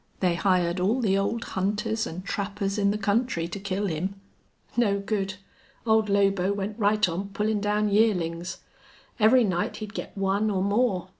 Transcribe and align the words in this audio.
They 0.19 0.33
hired 0.33 0.79
all 0.79 0.99
the 0.99 1.15
old 1.15 1.43
hunters 1.43 2.07
an' 2.07 2.23
trappers 2.23 2.79
in 2.79 2.89
the 2.89 2.97
country 2.97 3.47
to 3.47 3.59
kill 3.59 3.85
him. 3.85 4.19
No 4.75 4.99
good! 4.99 5.35
Old 5.85 6.09
Lobo 6.09 6.51
went 6.51 6.79
right 6.79 7.07
on 7.07 7.29
pullin' 7.29 7.61
down 7.61 7.87
yearlings. 7.87 8.61
Every 9.19 9.43
night 9.43 9.77
he'd 9.77 9.93
get 9.93 10.17
one 10.17 10.49
or 10.49 10.63
more. 10.63 11.09